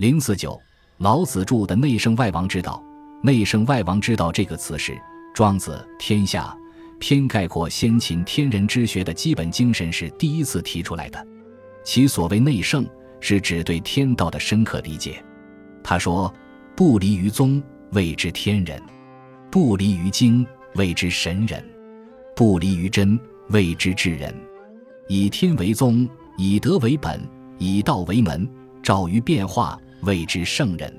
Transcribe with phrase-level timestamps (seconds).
[0.00, 0.58] 零四九，
[0.96, 2.82] 老子著的《内圣外王之道》
[3.22, 4.92] ，“内圣外王之道”这个词是
[5.34, 6.56] 《庄子·天下》
[6.98, 11.22] 篇概括先秦天人之学的基本精神时第一次提出来的。
[11.84, 12.86] 其所谓内圣，
[13.20, 15.22] 是指对天道的深刻理解。
[15.84, 16.32] 他说
[16.74, 17.62] ：“不离于宗，
[17.92, 18.80] 谓之天人；
[19.50, 20.46] 不离于经，
[20.76, 21.60] 谓之神人；
[22.34, 23.20] 不离于真，
[23.50, 24.34] 谓之智人。
[25.08, 26.08] 以天为宗，
[26.38, 27.20] 以德为本，
[27.58, 28.50] 以道为门，
[28.82, 30.92] 照于变化。”谓之圣人，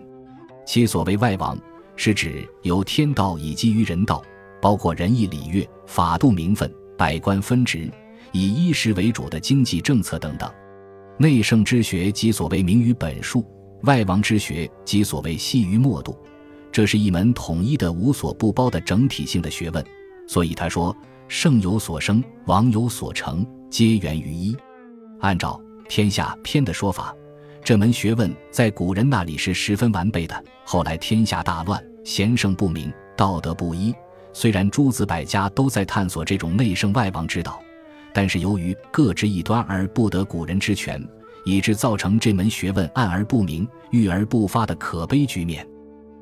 [0.65, 1.57] 其所谓外王，
[1.95, 4.23] 是指由天道以基于人道，
[4.61, 7.91] 包括仁义礼乐、法度名分、百官分职，
[8.31, 10.51] 以衣食为主的经济政策等等。
[11.17, 13.45] 内圣之学即所谓明于本数，
[13.83, 16.17] 外王之学即所谓细于末度。
[16.71, 19.85] 这是一门统一的、无所不包的整体性的学问。
[20.27, 20.95] 所以他说
[21.27, 24.55] ：“圣有所生，王有所成，皆源于一。”
[25.19, 27.13] 按照《天下》篇的说法。
[27.71, 30.43] 这门学问在古人那里是十分完备的。
[30.65, 33.95] 后来天下大乱，贤圣不明，道德不一。
[34.33, 37.61] 虽然诸子百家都在探索这种内圣外王之道，
[38.13, 41.01] 但是由于各执一端而不得古人之权，
[41.45, 45.65] 以致造成这门学问暗而不明、郁而不发的可悲局面。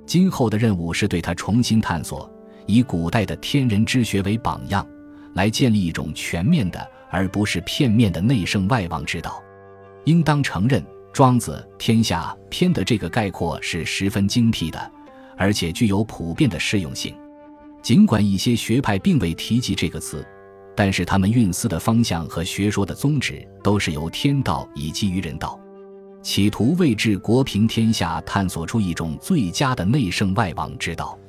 [0.05, 2.31] 今后的任务是对他重新探索，
[2.67, 4.87] 以古代的天人之学为榜样，
[5.33, 9.41] 来建立一种全面的而不是片面的内圣外王之道。
[10.03, 10.85] 应当承认。
[11.19, 14.91] 庄子《天下》篇的这个概括是十分精辟的，
[15.35, 17.13] 而且具有普遍的适用性。
[17.81, 20.25] 尽管一些学派并未提及这个词，
[20.77, 25.59] 但是他们运思的方向和学说的宗旨都是由天道以基于人道，
[26.21, 31.19] 企图为治国平天下探索出一种最佳的内圣外王之道。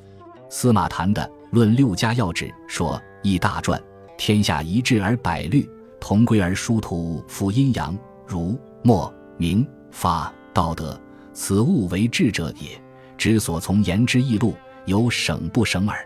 [0.49, 3.83] 司马谈的《论六家要旨》说：“一大传，
[4.17, 5.69] 天下一致而百律，
[5.99, 10.99] 同归而殊途，复阴阳，儒墨。”明法道德，
[11.33, 12.81] 此物为智者也。
[13.19, 14.55] 之所从言之易路，
[14.87, 16.05] 有省不省耳。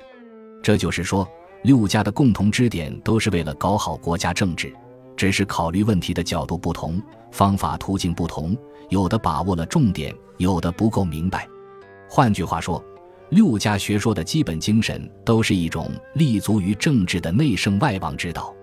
[0.63, 1.29] 这就是说，
[1.63, 4.75] 六家的共同支点都是为了搞好国家政治，
[5.17, 7.00] 只是考虑问题的角度不同，
[7.31, 8.56] 方法途径不同，
[8.89, 11.47] 有的把握了重点，有的不够明白。
[12.09, 12.83] 换句话说，
[13.31, 18.55] 六家学说的基本精神都是一种立足于政治的内圣外王之道。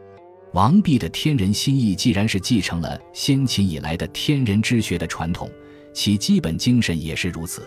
[0.53, 5.49] 王弼的天人心意既然是继承了先秦以来的天人之学的传统，
[5.93, 7.65] 其基本精神也是如此。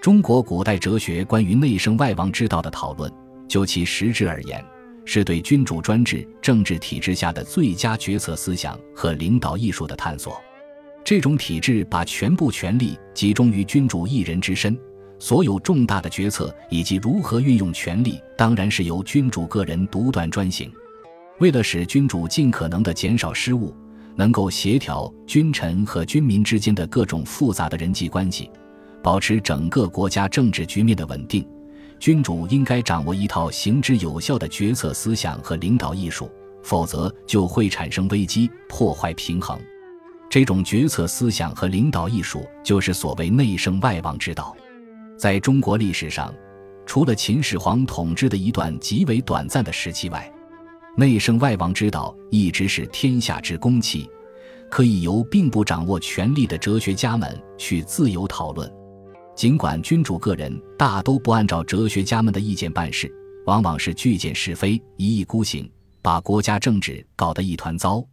[0.00, 3.12] 中国古代哲学关于内圣外王之道的讨论，
[3.46, 4.64] 就其实质而言，
[5.04, 10.40] 是对君主专制政治体制下的最佳决策思想和领导艺术的探索。
[11.04, 14.76] 这种体制把全部权力集中于君主一人之身，
[15.20, 20.68] 所有重大的决策以及如何运用权力，当然是由君主个人独断专行。
[21.38, 23.74] 为了使君主尽可能的减少失误，
[24.16, 28.50] 能够协调君臣和军民之间的各种复杂的人际关系，
[29.02, 31.46] 保持整个国家政治局面的稳定，
[32.00, 36.28] 君主应该掌握一套行之有效的决策思想和领导艺术，
[36.64, 39.56] 否则就会产生危机，破坏平衡。
[40.28, 44.54] 这种决策思想和领导艺术就是所谓内圣外王之道。
[45.16, 46.34] 在中国历史上，
[46.84, 50.30] 除了秦始皇统治的一段极为短暂的时期外，
[50.98, 54.10] 内圣外王之道一直是天下之公器，
[54.68, 58.68] 可以由并不掌握权力的哲学家们去自由讨论。
[59.36, 63.08] 尽管君主个人大都不按照哲学家们的意见办事，
[63.46, 65.70] 往往是拒谏是非、一意孤行，
[66.02, 68.04] 把国家政治搞得一团糟，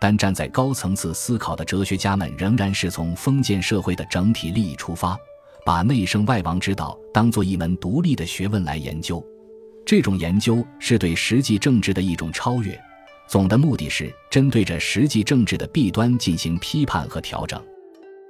[0.00, 5.18] 但站在高层次思考的哲学家们仍然是从封建社会的整体利益出发，
[5.66, 9.20] 把内圣外王之道当做一门独立的学问来研究。
[9.88, 12.78] 这种研究是对实际政治的一种超越，
[13.26, 17.58] 总的目的是针对着实际政治的弊端进行批判和调整。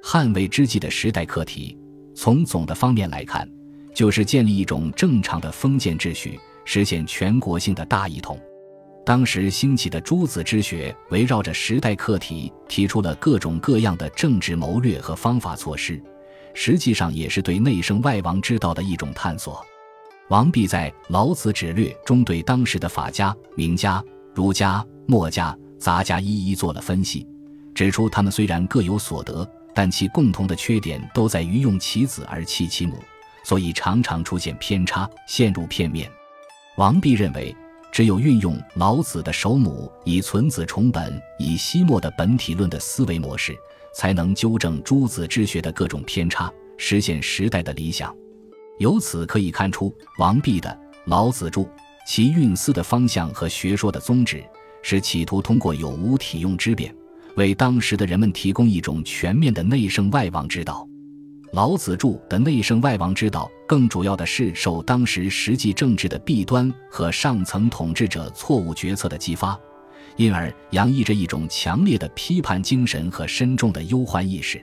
[0.00, 1.76] 汉魏之际的时代课题，
[2.14, 3.44] 从总的方面来看，
[3.92, 8.40] 就是建立一种正常的封建秩序，实现全国性的大一统。
[9.04, 16.00] 当时兴起的诸子之学，围绕着时代课题，提出了各种各样的政治谋略和方法措施，
[16.54, 19.60] 实际上也是对内圣外王之道的一种探索。
[20.28, 24.04] 王弼在《老子指略》中对当时的法家、名家、
[24.34, 27.26] 儒家、墨家、杂家一一做了分析，
[27.74, 32.98] 指出他们虽然各有所得，但其共同的缺点都在于用其子而弃其母，
[33.42, 36.10] 所以常常出现偏差，陷入片面。
[36.76, 37.56] 王弼认为，
[37.90, 43.56] 只有运用老子的首母以存子重本、以西莫的本体论的思维模式，
[43.94, 48.14] 才能纠正诸子之学的各种偏差，实现时代的理想。
[48.78, 50.70] 由此可以看出，王弼的
[51.06, 51.60] 《老子著》
[52.06, 54.42] 其运思的方向和学说的宗旨，
[54.82, 56.94] 是企图通过有无体用之辩，
[57.36, 60.88] 为当时的人们提供一种全面的内圣外王之道。
[61.52, 69.58] 老子著的内圣外王之道，更主要的是受当时实际政治的弊端和上层统治者错误决策的激发，
[70.16, 74.60] 因而洋溢着一种强烈的批判精神和深重的忧患意识。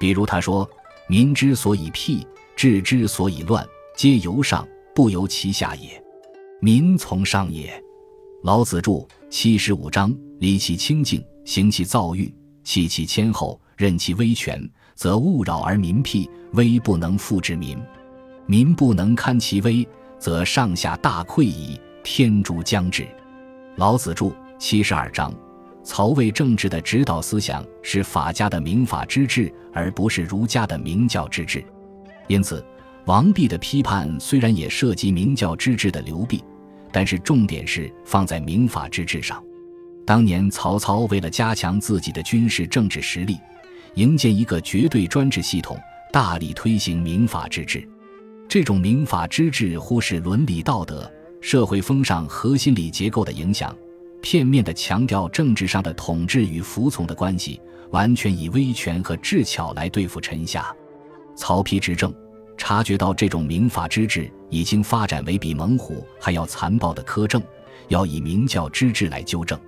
[0.00, 0.68] 比如他说
[1.08, 2.26] ：“民之所以辟，
[2.56, 3.66] 治之所以乱，
[3.96, 6.02] 皆由上，不由其下也。
[6.60, 7.82] 民从上也。”
[8.44, 12.32] 老子著七十五章：理其清净，行其躁欲，
[12.64, 14.68] 弃其谦厚，任其威权。
[14.94, 17.76] 则勿扰而民辟，威不能复之民；
[18.46, 19.88] 民不能堪其威，
[20.18, 21.80] 则上下大溃矣。
[22.04, 23.08] 天诛将至。
[23.76, 25.34] 老子著七十二章。
[25.82, 31.64] 曹魏政治的指导思想是法家的民法之治，而不是儒家的明教之治。
[32.32, 32.64] 因此，
[33.04, 36.42] 王弼的批判虽然也涉及明教之治的流弊，
[36.90, 39.44] 但是重点是放在民法之治上。
[40.06, 43.36] 当年曹操为了加强自己的军事政治实力。
[43.96, 45.78] 营建一个绝对专制系统，
[46.10, 47.86] 大力推行民法之治。
[48.48, 51.12] 这种民法之治忽视伦理道德、
[51.42, 53.76] 社会风尚和心理结构的影响，
[54.22, 60.74] 片面地强调政治上的统治与服从的关系，完全以威权和智巧来对付臣下。
[61.34, 62.12] 曹丕执政，
[62.56, 67.42] 察觉到这种民法之治已经发展为比猛虎还要残暴的苛政，
[67.88, 69.58] 要以明教之治来纠正。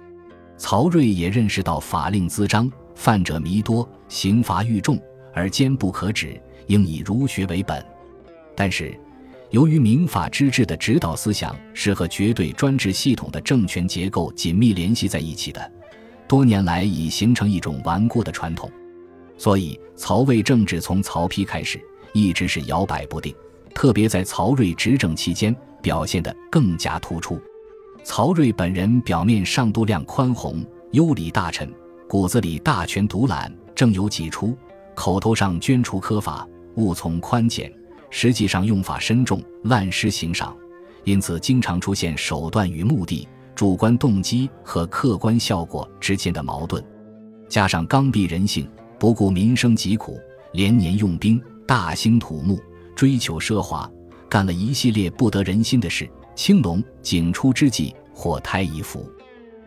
[0.56, 2.70] 曹睿也认识到法令滋章。
[2.94, 4.96] 犯者弥多，刑罚愈重，
[5.32, 7.84] 而坚不可止，应以儒学为本。
[8.54, 8.96] 但是，
[9.50, 15.72] 由于民法之治的指导思想是和绝对专制系统的政权结构紧密联系在一起的，
[16.28, 18.70] 多年来已形成一种顽固的传统，
[19.36, 21.80] 所以曹魏政治从曹丕开始
[22.12, 23.34] 一直是摇摆不定，
[23.74, 27.40] 特别在曹睿执政期间表现得更加突出。
[28.02, 31.72] 曹睿本人表面上度量宽宏，优礼大臣。
[32.06, 34.54] 骨子里大权独揽，正有己出；
[34.94, 36.46] 口头上捐除苛法，
[36.76, 37.72] 务从宽简，
[38.10, 40.54] 实际上用法深重，滥施刑赏，
[41.02, 46.84] 因此经常出现手段与目的、主观动机和客观效果之间的矛盾。
[47.48, 48.68] 加上刚愎人性，
[49.04, 50.18] 不顾民生疾苦，
[50.52, 52.58] 连年用兵，大兴土木，
[52.96, 53.86] 追求奢华，
[54.30, 56.08] 干了一系列不得人心的事。
[56.34, 59.06] 青龙井出之际，火胎一伏。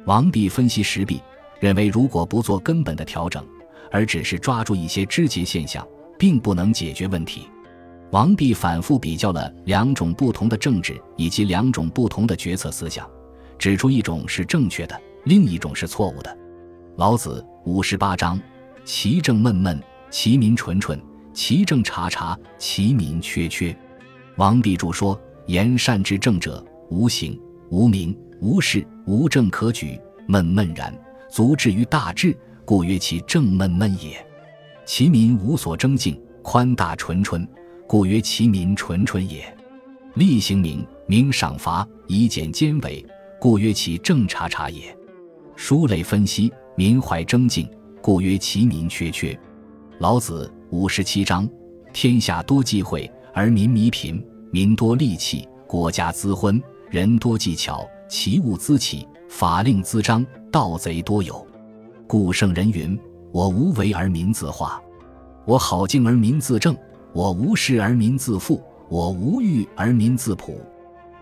[0.05, 1.21] 王弼分析时弊。
[1.59, 3.45] 认为，如果不做根本的调整，
[3.91, 5.87] 而只是抓住一些枝节现象，
[6.17, 7.47] 并不能解决问题。
[8.09, 13.07] 王弼反复比较了两种不同的政治以及两种不同的决策思想，
[13.59, 16.37] 指出一种是正确的，另一种是错误的。
[16.95, 18.41] 老子五十八章：
[18.87, 19.77] 其政闷闷，
[20.09, 20.97] 其民淳淳；
[21.33, 23.77] 其政察察，其民缺缺。
[24.37, 27.37] 王弼注说：言善之政者，无形
[27.69, 30.97] 无名无事无政可举，闷闷然。
[31.29, 34.13] 足至于大治，故曰其政闷闷也；
[34.85, 37.45] 其民无所争竞，宽大淳淳，
[37.89, 39.41] 故曰其民淳淳也；
[40.13, 43.05] 厉行明，明赏罚，以简奸伪，
[43.37, 44.83] 故曰其政察察也；
[45.57, 47.69] 书类分析，民怀争竞，
[48.01, 49.37] 故曰其民缺缺。
[49.99, 51.47] 老子五十七章：
[51.93, 54.21] 天下多忌讳，而民弥贫；
[54.51, 59.07] 民多利器，国家滋昏；人多技巧，其物滋起。
[59.29, 61.45] 法令滋章，盗贼多有，
[62.07, 62.97] 故圣人云
[63.33, 64.81] ：“我无为而民自化，
[65.45, 66.75] 我好静而民自正，
[67.13, 70.61] 我无事而民自富，我无欲而民自朴。”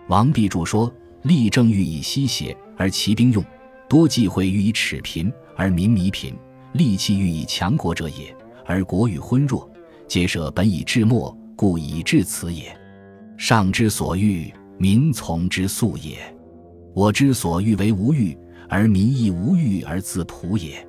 [0.08, 0.89] 王弼注说
[1.24, 3.44] ：“立政欲以息邪，而其兵用；
[3.89, 6.32] 多忌讳欲以耻贫，而民弥贫；
[6.75, 9.70] 利器欲以强国者也，而国欲昏弱。
[10.10, 12.77] 皆舍本以治末，故以至此也。
[13.38, 16.17] 上之所欲，民从之速也。”
[16.94, 20.86] 我之所欲为无欲，而民亦无欲而自朴也。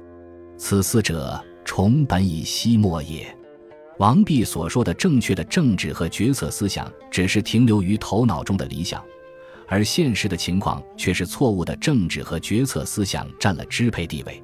[0.57, 3.26] 此四者，崇本以息末也。
[3.99, 9.00] 王弼所说的正确的政治和决策思想，只是停留于头脑中的理想，
[9.69, 14.43] 而现实的情况却是错误的政治和决策思想占了支配地位。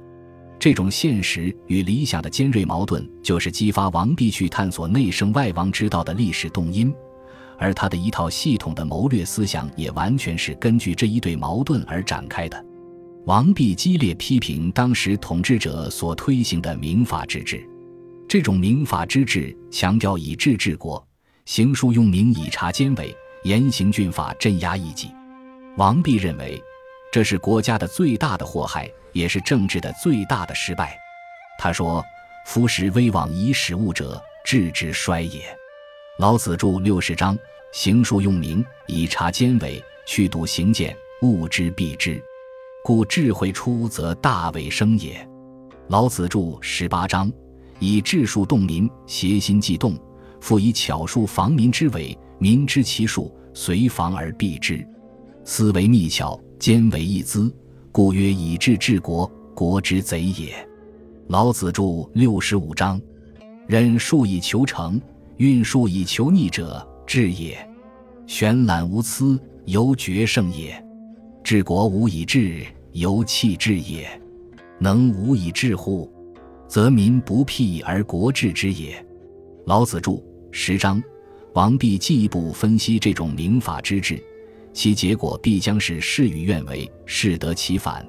[0.59, 6.93] 这种现实与理想的尖锐矛盾，就是激发王弼去探索内圣外王之道的历史动因。
[7.59, 12.65] 而他的一套系统的谋略思想也完全是根据这一对矛盾而展开的。
[13.25, 17.63] 王弼激烈批评当时统治者所推行的民法之治，
[18.27, 21.05] 这种民法之治强调以治治国，
[21.45, 25.09] 行书用名以察奸伪，严刑峻法镇压异己。
[25.77, 26.61] 王弼认为，
[27.13, 30.97] 这是国家的最大的祸害，也是政治的最大的失败。
[31.59, 32.03] 他说
[32.47, 35.43] ：“夫使威往以使物者，治之衰也。”
[36.17, 37.37] 老子著六十章。
[37.71, 42.19] 行术用名以察奸伪，去度行见，物之必之。
[42.83, 45.27] 故智慧出则大伪生也。
[45.89, 47.31] 老子著十八章，
[47.77, 49.95] 以智术动民，邪心既动，
[50.41, 54.83] 复以巧术防民之伪，民知其术，随防而避之。
[55.45, 57.53] 思为密巧，兼为一资，
[57.91, 60.55] 故曰以智治国，国之贼也。
[61.27, 63.01] 老子著六十五章，
[63.67, 64.97] 任术以求成，
[65.35, 67.57] 运术以求逆者，治也。
[68.27, 70.81] 玄览无疵，犹决胜也。
[71.43, 74.07] 治国无以治，犹弃治也。
[74.79, 76.09] 能无以治乎？
[76.65, 79.05] 则民不辟而国治之也。
[79.65, 80.13] 老子著
[80.49, 81.03] 十章，
[81.55, 84.23] 王弼进一步分析这种民法之治。
[84.73, 88.05] 其结果必将是事与愿违，适得其反。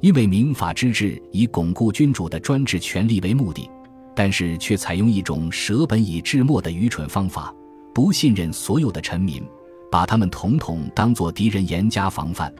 [0.00, 3.68] 因为民法之治以巩固君主的专制权力为目的，
[4.16, 7.54] 但是却采用一种舍本以治末的愚蠢方法，
[7.94, 9.42] 不信任所有的臣民，
[9.90, 12.52] 把他们统统当作敌人，严加防范。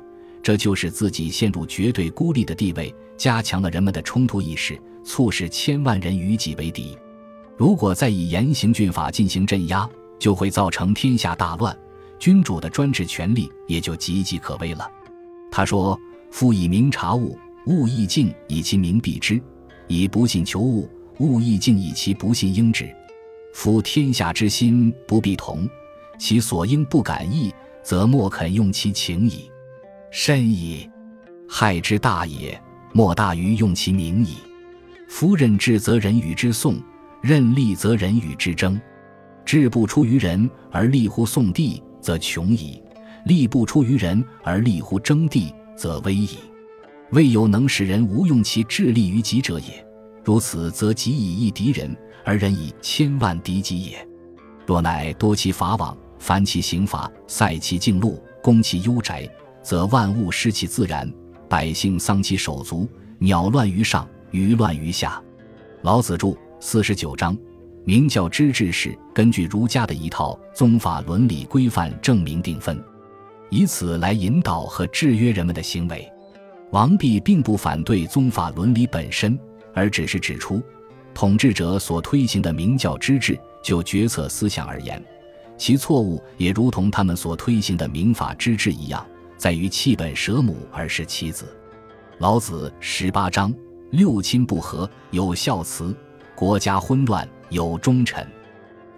[0.43, 6.97] 这就使自己陷入绝对孤立的地位，加强了人们的冲突意识，促使千万人与己为敌。
[7.57, 11.75] 如果再以严刑峻法进行镇压，就会造成天下大乱。
[12.21, 14.89] 君主的专制权力也就岌岌可危了。
[15.51, 15.99] 他说
[16.31, 17.37] ：“夫以明察物，
[17.67, 19.41] 物亦敬以其明蔽之；
[19.89, 22.89] 以不信求物，物亦敬以其不信应之。
[23.55, 25.69] 夫天下之心不必同，
[26.19, 29.51] 其所应不敢易，则莫肯用其情矣。
[30.13, 30.89] 甚矣！
[31.49, 32.61] 害之大也，
[32.93, 34.37] 莫大于用其名矣。
[35.09, 36.81] 夫任治则人与之讼，
[37.23, 38.81] 任利则人与之争。
[39.45, 42.83] 治不出于人而利乎宋地。”则穷矣，
[43.25, 46.39] 力不出于人而力乎争地，则危矣。
[47.11, 49.85] 未有能使人无用其智力于己者也。
[50.25, 54.07] 如此，则己以一敌人，而人以千万敌己也。
[54.67, 59.29] 若乃多其法网，繁其刑罚，塞其径路，攻其幽宅，
[59.63, 61.11] 则万物失其自然，
[61.49, 62.89] 百姓丧其手足，
[63.19, 65.21] 鸟乱于上，鱼乱于下。
[65.83, 67.37] 老子著四十九章。
[67.91, 72.81] 明教之治是根据儒家的一套宗法伦理规范证明定分，
[73.49, 76.09] 以此来引导和制约人们的行为。
[76.71, 79.37] 王弼并不反对宗法伦理本身，
[79.75, 80.63] 而只是指出，
[81.13, 85.05] 统治者所推行的明教之治，就决策思想而言，
[85.59, 89.05] 其错误也如同他们所推行的民法之治一样，
[89.37, 91.45] 在于弃本舍母而视其子。
[92.19, 93.53] 老子十八章：
[93.91, 95.93] 六亲不和有孝慈，
[96.37, 97.29] 国家混乱。
[97.51, 98.27] 有忠臣，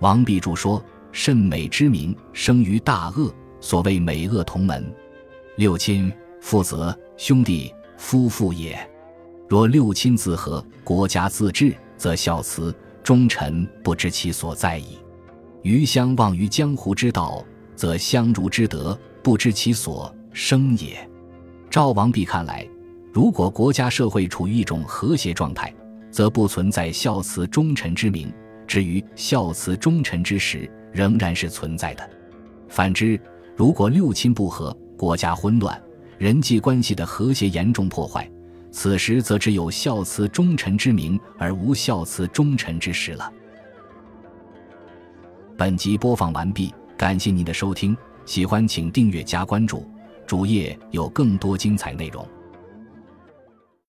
[0.01, 3.35] 王弼注说：“甚美之名，生于大恶。
[3.61, 4.85] 所谓美恶同门，
[5.57, 8.79] 六亲、父子、兄弟、夫妇也。
[9.49, 14.99] 若六亲自和，国家自治，则孝慈忠臣不知其所在矣。
[15.63, 17.45] 余相忘于江湖之道，
[17.77, 21.09] 则相如之德不知其所生也。”
[21.71, 22.69] 照王弼看来，
[23.13, 25.73] 如果国家社会处于一种和谐状态，
[26.11, 28.31] 则不存在孝慈忠臣之名。
[28.73, 32.09] 至于孝慈忠臣之时，仍然是存在的。
[32.71, 33.21] 反之，
[33.55, 35.79] 如果六亲不和，国家混乱，
[36.17, 38.27] 人际关系的和谐严重破坏，
[38.71, 43.31] 此时则只有孝慈忠臣之名，而无孝慈忠臣之实了。
[45.55, 49.87] 本集播放完毕，感谢您的收听，喜欢请订阅加关注，
[50.27, 52.27] 主页有更多精彩内容。